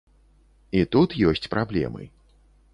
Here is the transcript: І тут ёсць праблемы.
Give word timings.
І 0.79 0.81
тут 0.95 1.15
ёсць 1.33 1.47
праблемы. 1.57 2.11